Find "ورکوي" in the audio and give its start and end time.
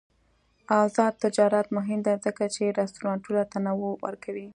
4.05-4.47